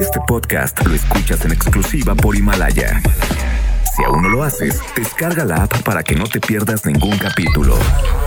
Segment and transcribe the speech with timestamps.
[0.00, 3.00] Este podcast lo escuchas en exclusiva por Himalaya.
[3.94, 7.76] Si aún no lo haces, descarga la app para que no te pierdas ningún capítulo.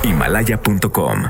[0.04, 1.24] Himalaya.com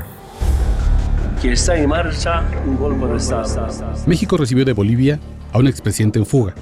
[1.42, 3.68] que está en marcha un golpe de Estado.
[4.06, 5.18] México recibió de Bolivia
[5.52, 6.54] a un expresidente en fuga.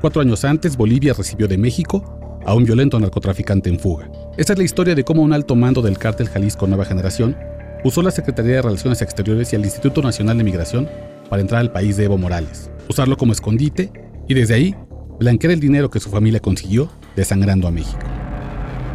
[0.00, 4.08] Cuatro años antes, Bolivia recibió de México a un violento narcotraficante en fuga.
[4.38, 7.36] Esta es la historia de cómo un alto mando del cártel Jalisco Nueva Generación
[7.82, 10.88] usó la Secretaría de Relaciones Exteriores y el Instituto Nacional de Migración
[11.28, 13.92] para entrar al país de Evo Morales, usarlo como escondite
[14.28, 14.74] y desde ahí
[15.18, 17.98] blanquear el dinero que su familia consiguió desangrando a México.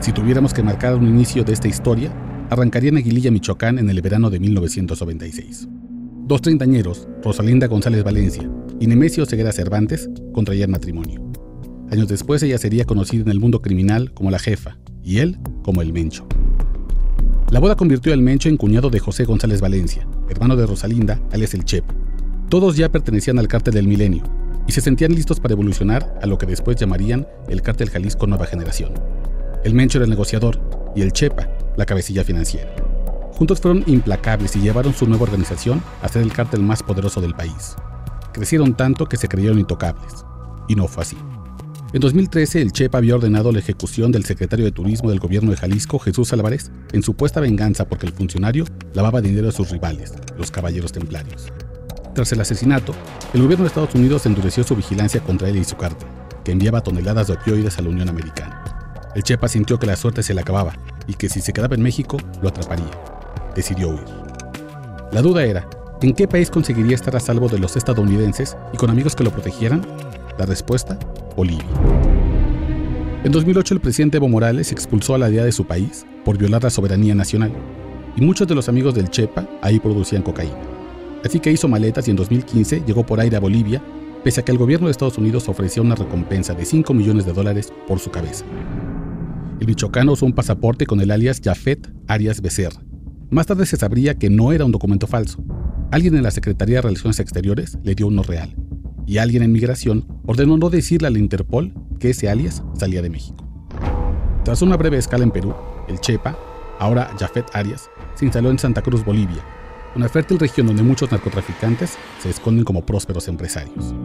[0.01, 2.11] Si tuviéramos que marcar un inicio de esta historia,
[2.49, 5.67] arrancaría en Aguililla, Michoacán, en el verano de 1996.
[6.27, 11.21] Dos treintañeros, Rosalinda González Valencia y Nemesio Ceguera Cervantes, contraían matrimonio.
[11.91, 15.81] Años después ella sería conocida en el mundo criminal como la jefa y él como
[15.81, 16.27] el Mencho.
[17.51, 21.53] La boda convirtió al Mencho en cuñado de José González Valencia, hermano de Rosalinda, alias
[21.53, 22.04] el Chep.
[22.49, 24.23] Todos ya pertenecían al cártel del milenio
[24.67, 28.45] y se sentían listos para evolucionar a lo que después llamarían el cártel Jalisco Nueva
[28.45, 28.93] Generación.
[29.63, 30.59] El Mencho era el negociador
[30.95, 32.71] y el Chepa la cabecilla financiera.
[33.33, 37.33] Juntos fueron implacables y llevaron su nueva organización a ser el cártel más poderoso del
[37.33, 37.75] país.
[38.31, 40.13] Crecieron tanto que se creyeron intocables.
[40.67, 41.17] Y no fue así.
[41.93, 45.57] En 2013, el Chepa había ordenado la ejecución del secretario de Turismo del gobierno de
[45.57, 50.51] Jalisco, Jesús Álvarez, en supuesta venganza porque el funcionario lavaba dinero a sus rivales, los
[50.51, 51.51] caballeros templarios.
[52.15, 52.95] Tras el asesinato,
[53.33, 56.07] el gobierno de Estados Unidos endureció su vigilancia contra él y su cártel,
[56.45, 58.63] que enviaba toneladas de opioides a la Unión Americana.
[59.15, 61.81] El Chepa sintió que la suerte se le acababa y que si se quedaba en
[61.81, 62.89] México, lo atraparía.
[63.53, 64.05] Decidió huir.
[65.11, 65.67] La duda era,
[66.01, 69.31] ¿en qué país conseguiría estar a salvo de los estadounidenses y con amigos que lo
[69.31, 69.85] protegieran?
[70.39, 70.97] La respuesta,
[71.35, 71.65] Bolivia.
[73.25, 76.63] En 2008 el presidente Evo Morales expulsó a la DEA de su país por violar
[76.63, 77.51] la soberanía nacional,
[78.15, 80.74] y muchos de los amigos del Chepa ahí producían cocaína.
[81.25, 83.81] Así que hizo maletas y en 2015 llegó por aire a Bolivia,
[84.23, 87.33] pese a que el gobierno de Estados Unidos ofrecía una recompensa de 5 millones de
[87.33, 88.45] dólares por su cabeza.
[89.59, 92.79] El michoacano usó un pasaporte con el alias Jafet Arias Becerra.
[93.31, 95.43] Más tarde se sabría que no era un documento falso.
[95.89, 98.55] Alguien en la Secretaría de Relaciones Exteriores le dio uno real.
[99.07, 103.43] Y alguien en migración ordenó no decirle al Interpol que ese alias salía de México.
[104.43, 105.55] Tras una breve escala en Perú,
[105.87, 106.37] el Chepa,
[106.77, 109.43] ahora Jafet Arias, se instaló en Santa Cruz, Bolivia,
[109.95, 113.95] una fértil región donde muchos narcotraficantes se esconden como prósperos empresarios.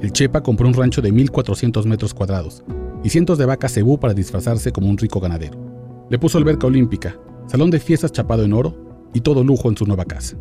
[0.00, 2.62] El Chepa compró un rancho de 1.400 metros cuadrados
[3.02, 5.58] y cientos de vacas cebú para disfrazarse como un rico ganadero.
[6.08, 9.86] Le puso alberca olímpica, salón de fiestas chapado en oro y todo lujo en su
[9.86, 10.36] nueva casa.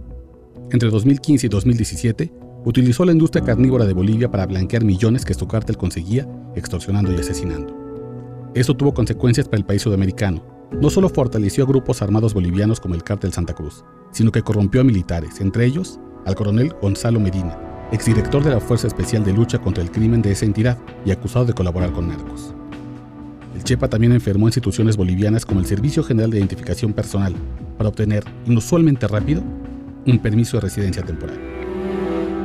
[0.72, 2.32] Entre 2015 y 2017,
[2.66, 7.16] utilizó la industria carnívora de Bolivia para blanquear millones que su cártel conseguía extorsionando y
[7.16, 7.76] asesinando.
[8.54, 10.44] Eso tuvo consecuencias para el país sudamericano.
[10.82, 13.86] No solo fortaleció a grupos armados bolivianos como el cártel Santa Cruz,
[14.18, 17.56] sino que corrompió a militares, entre ellos al coronel Gonzalo Medina,
[17.92, 21.46] exdirector de la Fuerza Especial de Lucha contra el Crimen de esa entidad y acusado
[21.46, 22.52] de colaborar con narcos.
[23.54, 27.36] El Chepa también enfermó instituciones bolivianas como el Servicio General de Identificación Personal
[27.78, 29.44] para obtener, inusualmente rápido,
[30.08, 31.38] un permiso de residencia temporal.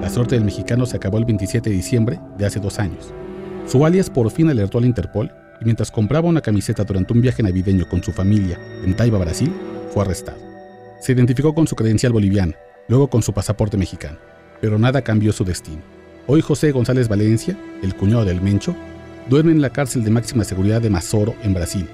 [0.03, 3.15] La suerte del mexicano se acabó el 27 de diciembre de hace dos años.
[3.66, 7.43] Su alias por fin alertó al Interpol y mientras compraba una camiseta durante un viaje
[7.43, 9.50] navideño con su familia en Taiba, Brasil,
[9.91, 10.52] fue arrestado.
[11.03, 12.55] Se identificó con su credencial boliviana,
[12.89, 14.19] luego con su pasaporte mexicano
[14.63, 15.83] pero nada cambió su destino.
[16.29, 18.77] Hoy José González Valencia, el cuñado del Mencho,
[19.29, 21.89] duerme en la cárcel de máxima seguridad de Mazoro, en Brasil,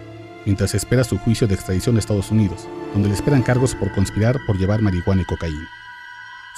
[0.44, 4.38] mientras espera su juicio de extradición a Estados Unidos, donde le esperan cargos por conspirar
[4.46, 5.66] por llevar marihuana y cocaína.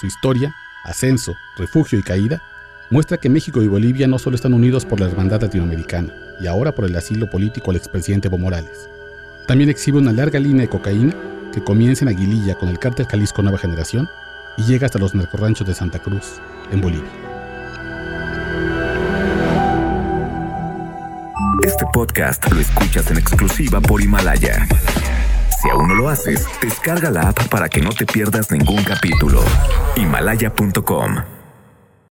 [0.01, 2.43] Su historia, ascenso, refugio y caída,
[2.89, 6.75] muestra que México y Bolivia no solo están unidos por la hermandad latinoamericana, y ahora
[6.75, 8.89] por el asilo político al expresidente Evo Morales.
[9.47, 11.15] También exhibe una larga línea de cocaína
[11.51, 14.09] que comienza en Aguililla con el cártel Jalisco Nueva Generación
[14.57, 16.41] y llega hasta los narcoranchos de Santa Cruz,
[16.71, 17.09] en Bolivia.
[21.63, 24.67] Este podcast lo escuchas en exclusiva por Himalaya.
[25.61, 29.43] Si aún no lo haces, descarga la app para que no te pierdas ningún capítulo.
[29.95, 31.40] Himalaya.com